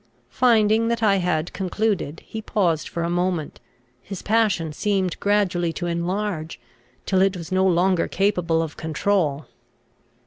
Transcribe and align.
Finding 0.31 0.87
that 0.87 1.03
I 1.03 1.17
had 1.17 1.53
concluded, 1.53 2.23
he 2.25 2.41
paused 2.41 2.89
for 2.89 3.03
a 3.03 3.07
moment; 3.11 3.59
his 4.01 4.23
passion 4.23 4.73
seemed 4.73 5.19
gradually 5.19 5.71
to 5.73 5.85
enlarge, 5.85 6.59
till 7.05 7.21
it 7.21 7.37
was 7.37 7.51
no 7.51 7.67
longer 7.67 8.07
capable 8.07 8.63
of 8.63 8.77
control. 8.77 9.45